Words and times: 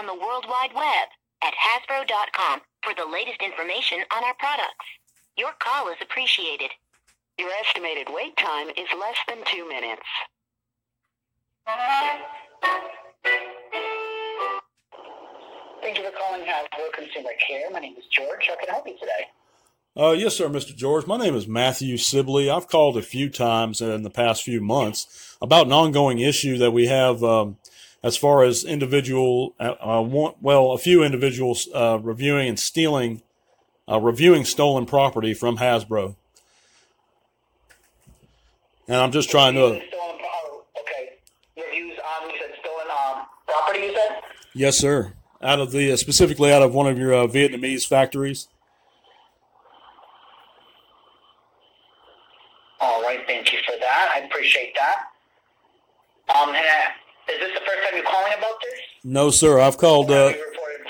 On 0.00 0.06
the 0.06 0.14
World 0.14 0.46
Wide 0.48 0.72
Web 0.74 1.08
at 1.44 1.52
Hasbro.com 1.52 2.60
for 2.82 2.94
the 2.96 3.04
latest 3.04 3.42
information 3.42 3.98
on 4.16 4.24
our 4.24 4.32
products. 4.38 4.88
Your 5.36 5.50
call 5.58 5.88
is 5.88 5.98
appreciated. 6.00 6.70
Your 7.38 7.50
estimated 7.60 8.08
wait 8.08 8.34
time 8.38 8.68
is 8.70 8.88
less 8.98 9.16
than 9.28 9.44
two 9.44 9.68
minutes. 9.68 10.08
Thank 15.82 15.98
you 15.98 16.04
for 16.04 16.16
calling 16.16 16.46
Hasbro 16.48 16.92
Consumer 16.94 17.36
Care. 17.46 17.70
My 17.70 17.80
name 17.80 17.96
is 17.98 18.04
George. 18.10 18.46
How 18.48 18.56
can 18.56 18.70
I 18.70 18.72
help 18.72 18.86
you 18.86 18.96
today? 18.98 19.28
Uh, 19.94 20.12
yes, 20.12 20.34
sir, 20.34 20.48
Mr. 20.48 20.74
George. 20.74 21.06
My 21.06 21.18
name 21.18 21.34
is 21.34 21.46
Matthew 21.46 21.98
Sibley. 21.98 22.48
I've 22.48 22.68
called 22.68 22.96
a 22.96 23.02
few 23.02 23.28
times 23.28 23.82
in 23.82 24.02
the 24.02 24.08
past 24.08 24.44
few 24.44 24.62
months 24.62 25.36
about 25.42 25.66
an 25.66 25.72
ongoing 25.72 26.20
issue 26.20 26.56
that 26.56 26.70
we 26.70 26.86
have 26.86 27.22
um, 27.22 27.58
as 28.02 28.16
far 28.16 28.42
as 28.42 28.64
individual, 28.64 29.54
uh, 29.60 29.74
uh, 29.80 30.02
one, 30.02 30.34
well, 30.40 30.72
a 30.72 30.78
few 30.78 31.02
individuals 31.02 31.68
uh, 31.74 31.98
reviewing 32.00 32.48
and 32.48 32.58
stealing, 32.58 33.22
uh, 33.88 34.00
reviewing 34.00 34.44
stolen 34.44 34.86
property 34.86 35.34
from 35.34 35.58
Hasbro. 35.58 36.16
And 38.88 38.96
I'm 38.96 39.12
just 39.12 39.30
trying 39.30 39.54
to, 39.54 39.60
Stolen, 39.60 39.82
oh, 39.94 40.64
okay. 40.80 41.18
Reviews 41.56 41.98
on, 41.98 42.30
you 42.30 42.36
said 42.40 42.54
stolen 42.60 42.86
um, 42.90 43.26
property, 43.46 43.80
you 43.80 43.94
said? 43.94 44.22
yes, 44.54 44.78
sir, 44.78 45.12
out 45.42 45.60
of 45.60 45.70
the, 45.70 45.92
uh, 45.92 45.96
specifically 45.96 46.52
out 46.52 46.62
of 46.62 46.74
one 46.74 46.86
of 46.86 46.98
your 46.98 47.12
uh, 47.12 47.26
Vietnamese 47.26 47.86
factories. 47.86 48.48
All 52.80 53.02
right, 53.02 53.20
thank 53.26 53.52
you 53.52 53.58
for 53.66 53.78
that. 53.78 54.10
I 54.16 54.20
appreciate 54.20 54.74
that. 54.74 56.34
Um, 56.34 56.48
and, 56.48 56.56
uh, 56.56 56.90
is 57.28 57.38
this 57.40 57.52
the 57.54 57.60
first 57.60 57.78
time 57.88 57.94
you're 57.96 58.04
calling 58.04 58.32
about 58.36 58.60
this? 58.62 58.78
No, 59.04 59.30
sir, 59.30 59.60
I've 59.60 59.78
called, 59.78 60.10
uh, 60.10 60.28
Have 60.28 60.36
you 60.36 60.44
reported? 60.50 60.86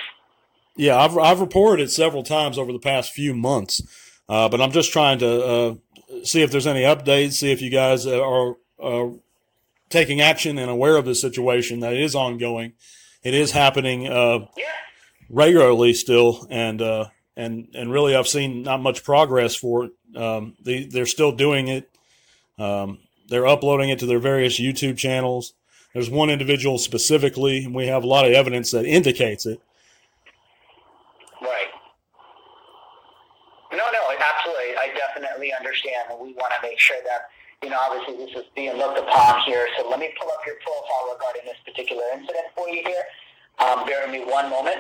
Yeah, 0.77 0.97
I've 0.99 1.17
I've 1.19 1.41
reported 1.41 1.83
it 1.85 1.91
several 1.91 2.23
times 2.23 2.59
over 2.59 2.73
the 2.73 2.79
past 2.79 3.13
few 3.13 3.35
months, 3.35 3.83
uh, 4.29 4.49
but 4.49 4.61
I'm 4.61 4.73
just 4.73 4.93
trying 4.93 5.19
to 5.19 5.45
uh, 5.45 5.75
see 6.25 6.43
if 6.43 6.51
there's 6.51 6.67
any 6.67 6.83
updates, 6.83 7.33
see 7.35 7.51
if 7.53 7.61
you 7.61 7.71
guys 7.71 8.07
are 8.07 8.57
uh, 8.83 9.09
taking 9.91 10.21
action 10.21 10.59
and 10.59 10.71
aware 10.71 10.97
of 10.97 11.05
this 11.05 11.21
situation 11.21 11.81
that 11.81 11.95
is 11.95 12.15
ongoing. 12.15 12.73
It 13.23 13.35
is 13.35 13.51
happening 13.53 14.07
uh, 14.09 14.47
Yeah. 14.57 14.65
regularly 15.29 15.93
still, 15.93 16.47
and 16.51 16.81
uh, 16.81 17.07
and 17.37 17.69
and 17.75 17.93
really, 17.93 18.15
I've 18.17 18.29
seen 18.29 18.63
not 18.63 18.81
much 18.81 19.05
progress 19.05 19.55
for 19.55 19.85
it. 19.87 19.93
Um, 20.17 20.55
they 20.65 20.85
they're 20.85 21.07
still 21.07 21.33
doing 21.33 21.69
it. 21.69 21.91
Um, 22.59 22.99
they're 23.29 23.47
uploading 23.47 23.91
it 23.91 23.99
to 24.01 24.07
their 24.07 24.19
various 24.19 24.59
YouTube 24.59 24.97
channels. 24.97 25.53
There's 25.93 26.11
one 26.11 26.31
individual 26.31 26.79
specifically, 26.79 27.65
and 27.65 27.75
we 27.75 27.87
have 27.89 28.05
a 28.05 28.07
lot 28.07 28.25
of 28.25 28.33
evidence 28.33 28.71
that 28.71 28.85
indicates 28.85 29.45
it. 29.45 29.61
Right. 31.43 31.67
No, 33.73 33.79
no, 33.79 34.17
absolutely. 34.19 34.77
I 34.77 34.91
definitely 34.97 35.53
understand, 35.53 36.11
and 36.11 36.21
we 36.21 36.33
want 36.35 36.53
to 36.61 36.69
make 36.69 36.79
sure 36.79 36.99
that, 37.05 37.31
you 37.63 37.71
know, 37.71 37.79
obviously 37.83 38.25
this 38.25 38.37
is 38.37 38.45
being 38.55 38.77
looked 38.77 38.99
upon 38.99 39.43
here. 39.43 39.67
So 39.79 39.89
let 39.89 39.99
me 39.99 40.15
pull 40.21 40.31
up 40.31 40.41
your 40.47 40.57
profile 40.57 41.13
regarding 41.13 41.43
this 41.45 41.57
particular 41.65 42.05
incident 42.13 42.47
for 42.55 42.69
you 42.69 42.83
here. 42.87 43.03
Um, 43.59 43.85
bear 43.87 44.07
with 44.07 44.13
me 44.13 44.25
one 44.31 44.49
moment. 44.49 44.79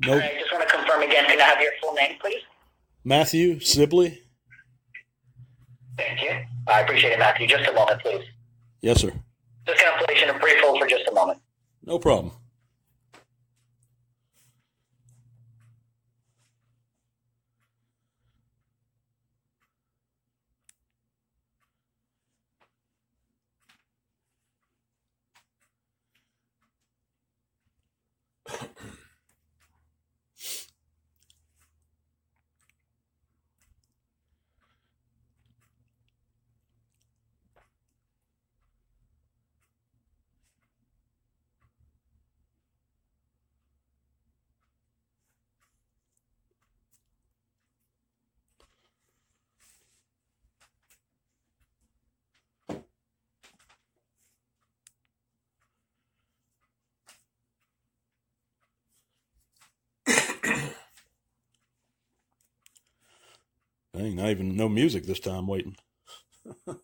Nope. 0.00 0.22
I 0.22 0.38
just 0.38 0.52
want 0.52 0.68
to 0.68 0.74
confirm 0.74 1.02
again. 1.02 1.24
Can 1.26 1.40
I 1.40 1.44
have 1.44 1.60
your 1.60 1.72
full 1.82 1.94
name, 1.94 2.16
please? 2.20 2.40
Matthew 3.04 3.58
Sibley. 3.60 4.22
Thank 5.96 6.22
you. 6.22 6.30
I 6.68 6.82
appreciate 6.82 7.12
it, 7.12 7.18
Matthew. 7.18 7.48
Just 7.48 7.68
a 7.68 7.72
moment, 7.72 8.00
please. 8.00 8.24
Yes, 8.80 9.00
sir. 9.00 9.12
Just 9.66 9.82
going 9.82 9.98
to 9.98 10.04
place 10.04 10.20
you 10.22 10.28
in 10.28 10.34
a 10.34 10.38
brief 10.38 10.60
hold 10.62 10.80
for 10.80 10.86
just 10.86 11.08
a 11.08 11.12
moment. 11.12 11.40
No 11.88 11.98
problem. 11.98 12.32
Dang, 63.98 64.14
not 64.14 64.30
even 64.30 64.54
no 64.54 64.68
music 64.68 65.06
this 65.06 65.18
time 65.18 65.48
waiting. 65.48 65.74
All 66.44 66.76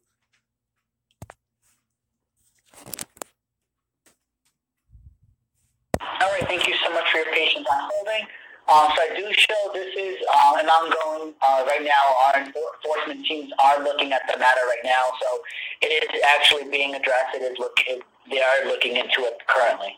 right, 6.21 6.43
thank 6.49 6.67
you 6.67 6.75
so 6.85 6.93
much 6.93 7.09
for 7.13 7.19
your 7.19 7.33
patience 7.33 7.67
on 7.71 7.89
holding. 7.93 8.27
Um, 8.67 8.91
so 8.97 9.03
I 9.03 9.15
do 9.17 9.33
show 9.33 9.71
this 9.73 9.95
is 9.97 10.17
uh, 10.35 10.57
an 10.59 10.67
ongoing 10.67 11.35
uh, 11.41 11.65
right 11.69 11.85
now. 11.85 11.93
Our 12.27 12.45
enforcement 12.45 13.25
teams 13.27 13.53
are 13.63 13.85
looking 13.85 14.13
at 14.13 14.23
the 14.27 14.37
matter 14.37 14.63
right 14.67 14.83
now, 14.83 15.13
so 15.23 15.41
it 15.83 16.13
is 16.13 16.21
actually 16.37 16.69
being 16.69 16.97
addressed. 16.97 17.37
It 17.37 17.43
is 17.43 17.57
looking. 17.61 18.01
They 18.29 18.41
are 18.41 18.67
looking 18.67 18.97
into 18.97 19.21
it 19.21 19.39
currently. 19.47 19.97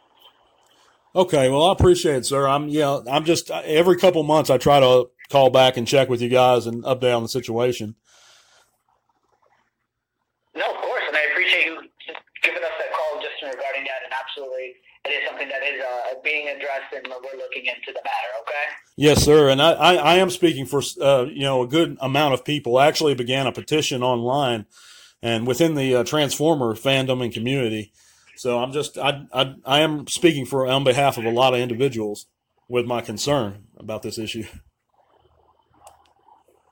Okay, 1.17 1.49
well 1.49 1.65
I 1.65 1.73
appreciate 1.73 2.17
it, 2.17 2.27
sir. 2.27 2.47
I'm 2.47 2.69
yeah, 2.69 3.01
I'm 3.11 3.25
just 3.25 3.51
every 3.51 3.97
couple 3.97 4.23
months 4.23 4.51
I 4.51 4.59
try 4.59 4.81
to 4.81 5.09
call 5.31 5.49
back 5.49 5.79
and 5.79 5.89
check 5.89 6.11
with 6.11 6.21
you 6.21 6.29
guys 6.29 6.67
and 6.67 6.85
update 6.85 7.17
on 7.17 7.23
the 7.23 7.29
situation. 7.31 7.95
No, 10.55 10.71
of 10.71 10.77
course, 10.77 11.03
and 11.09 11.17
I 11.17 11.23
appreciate 11.33 11.65
you 11.65 11.81
giving 12.43 12.63
us 12.63 12.71
that 12.79 12.93
call 12.93 13.23
just 13.23 13.33
in 13.41 13.49
regarding 13.49 13.85
that. 13.85 14.05
And 14.05 14.13
absolutely, 14.13 14.75
it 15.07 15.09
is 15.09 15.27
something 15.27 15.49
that 15.49 15.63
is 15.63 15.83
uh, 15.83 16.21
being 16.23 16.49
addressed, 16.49 16.93
and 16.95 17.07
we're 17.09 17.39
looking 17.39 17.65
into 17.65 17.95
the 17.95 18.03
matter. 18.05 18.33
Okay. 18.43 18.77
Yes, 18.99 19.25
sir. 19.25 19.49
And 19.49 19.63
I, 19.63 19.73
I, 19.73 19.95
I 19.95 20.15
am 20.17 20.29
speaking 20.29 20.67
for 20.67 20.83
uh, 21.01 21.25
you 21.31 21.45
know 21.45 21.63
a 21.63 21.67
good 21.67 21.97
amount 22.03 22.35
of 22.35 22.45
people. 22.45 22.77
I 22.77 22.89
actually 22.89 23.15
began 23.15 23.47
a 23.47 23.53
petition 23.53 24.03
online 24.03 24.67
and 25.23 25.47
within 25.47 25.77
the 25.77 25.95
uh, 25.95 26.05
Transformer 26.05 26.75
fandom 26.75 27.25
and 27.25 27.33
community. 27.33 27.95
So 28.37 28.59
I'm 28.59 28.73
just 28.73 28.99
I, 28.99 29.27
I 29.33 29.55
I 29.65 29.81
am 29.81 30.07
speaking 30.07 30.45
for 30.45 30.67
on 30.67 30.85
behalf 30.85 31.17
of 31.17 31.25
a 31.25 31.31
lot 31.31 31.55
of 31.55 31.61
individuals 31.61 32.27
with 32.69 32.87
my 32.87 33.01
concern 33.01 33.65
about 33.79 34.03
this 34.03 34.19
issue. 34.19 34.45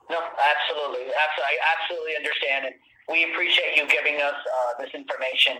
No, 0.09 0.19
absolutely, 0.21 1.09
absolutely, 1.09 1.49
I 1.49 1.57
absolutely 1.81 2.15
understand, 2.15 2.65
and 2.65 2.75
we 3.09 3.31
appreciate 3.31 3.75
you 3.75 3.87
giving 3.87 4.21
us 4.21 4.35
uh, 4.35 4.83
this 4.83 4.93
information. 4.93 5.57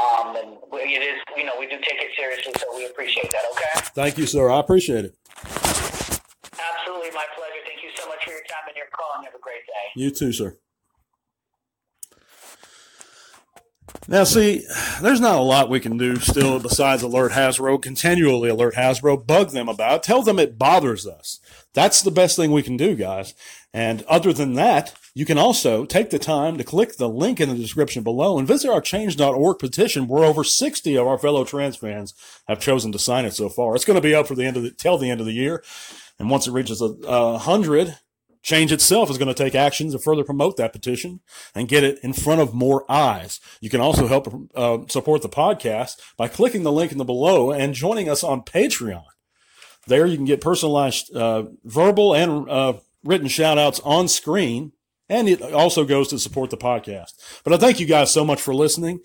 Um, 0.00 0.36
and 0.36 0.56
it 0.72 1.02
is, 1.02 1.20
you 1.36 1.44
know, 1.44 1.52
we 1.60 1.66
do 1.66 1.76
take 1.76 2.00
it 2.00 2.10
seriously, 2.16 2.54
so 2.58 2.64
we 2.74 2.86
appreciate 2.86 3.30
that. 3.30 3.42
Okay. 3.52 3.88
Thank 3.94 4.16
you, 4.16 4.24
sir. 4.24 4.50
I 4.50 4.58
appreciate 4.60 5.04
it. 5.04 5.14
Absolutely, 5.36 7.10
my 7.12 7.26
pleasure. 7.36 7.60
Thank 7.66 7.82
you 7.84 7.90
so 7.94 8.08
much 8.08 8.24
for 8.24 8.30
your 8.30 8.40
time 8.48 8.64
and 8.68 8.76
your 8.76 8.86
call, 8.96 9.12
and 9.16 9.26
have 9.26 9.34
a 9.34 9.38
great 9.42 9.66
day. 9.66 9.92
You 9.94 10.10
too, 10.10 10.32
sir. 10.32 10.56
Now, 14.08 14.24
see, 14.24 14.66
there's 15.00 15.20
not 15.20 15.38
a 15.38 15.42
lot 15.42 15.70
we 15.70 15.78
can 15.78 15.96
do 15.96 16.16
still 16.16 16.58
besides 16.58 17.02
alert 17.02 17.32
Hasbro, 17.32 17.80
continually 17.80 18.48
alert 18.48 18.74
Hasbro, 18.74 19.24
bug 19.24 19.50
them 19.50 19.68
about, 19.68 20.02
tell 20.02 20.22
them 20.22 20.40
it 20.40 20.58
bothers 20.58 21.06
us. 21.06 21.38
That's 21.72 22.02
the 22.02 22.10
best 22.10 22.34
thing 22.34 22.50
we 22.50 22.64
can 22.64 22.76
do, 22.76 22.96
guys. 22.96 23.32
And 23.72 24.02
other 24.02 24.32
than 24.32 24.54
that, 24.54 24.94
you 25.14 25.24
can 25.24 25.38
also 25.38 25.84
take 25.84 26.10
the 26.10 26.18
time 26.18 26.58
to 26.58 26.64
click 26.64 26.96
the 26.96 27.08
link 27.08 27.40
in 27.40 27.48
the 27.48 27.54
description 27.54 28.02
below 28.02 28.38
and 28.38 28.48
visit 28.48 28.70
our 28.70 28.80
change.org 28.80 29.58
petition 29.58 30.08
where 30.08 30.24
over 30.24 30.42
60 30.42 30.96
of 30.96 31.06
our 31.06 31.18
fellow 31.18 31.44
trans 31.44 31.76
fans 31.76 32.12
have 32.48 32.60
chosen 32.60 32.90
to 32.92 32.98
sign 32.98 33.24
it 33.24 33.34
so 33.34 33.48
far. 33.48 33.74
It's 33.76 33.84
going 33.84 33.96
to 33.96 34.06
be 34.06 34.14
up 34.14 34.26
for 34.26 34.34
the 34.34 34.44
end 34.44 34.56
of 34.56 34.64
the, 34.64 34.72
till 34.72 34.98
the 34.98 35.10
end 35.10 35.20
of 35.20 35.26
the 35.26 35.32
year. 35.32 35.62
And 36.18 36.28
once 36.28 36.46
it 36.46 36.52
reaches 36.52 36.82
a, 36.82 36.94
a 37.06 37.38
hundred, 37.38 37.98
Change 38.42 38.72
itself 38.72 39.08
is 39.08 39.18
going 39.18 39.32
to 39.32 39.34
take 39.34 39.54
actions 39.54 39.92
to 39.92 39.98
further 39.98 40.24
promote 40.24 40.56
that 40.56 40.72
petition 40.72 41.20
and 41.54 41.68
get 41.68 41.84
it 41.84 42.00
in 42.02 42.12
front 42.12 42.40
of 42.40 42.52
more 42.52 42.84
eyes. 42.90 43.40
You 43.60 43.70
can 43.70 43.80
also 43.80 44.08
help 44.08 44.50
uh, 44.54 44.78
support 44.88 45.22
the 45.22 45.28
podcast 45.28 46.00
by 46.16 46.26
clicking 46.26 46.64
the 46.64 46.72
link 46.72 46.90
in 46.90 46.98
the 46.98 47.04
below 47.04 47.52
and 47.52 47.72
joining 47.72 48.08
us 48.08 48.24
on 48.24 48.42
Patreon. 48.42 49.04
There 49.86 50.06
you 50.06 50.16
can 50.16 50.24
get 50.24 50.40
personalized 50.40 51.14
uh, 51.14 51.44
verbal 51.64 52.14
and 52.14 52.48
uh, 52.50 52.74
written 53.04 53.28
shout 53.28 53.58
outs 53.58 53.80
on 53.84 54.08
screen. 54.08 54.72
And 55.08 55.28
it 55.28 55.42
also 55.42 55.84
goes 55.84 56.08
to 56.08 56.18
support 56.18 56.50
the 56.50 56.56
podcast. 56.56 57.12
But 57.44 57.52
I 57.52 57.58
thank 57.58 57.78
you 57.78 57.86
guys 57.86 58.12
so 58.12 58.24
much 58.24 58.40
for 58.40 58.54
listening. 58.54 59.00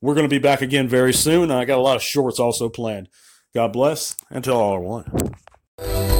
We're 0.00 0.14
going 0.14 0.28
to 0.28 0.34
be 0.34 0.38
back 0.38 0.62
again 0.62 0.88
very 0.88 1.12
soon. 1.12 1.50
I 1.50 1.64
got 1.64 1.78
a 1.78 1.82
lot 1.82 1.96
of 1.96 2.02
shorts 2.02 2.40
also 2.40 2.68
planned. 2.68 3.08
God 3.54 3.72
bless 3.72 4.16
and 4.30 4.42
tell 4.42 4.56
all 4.56 4.80
one. 4.80 6.19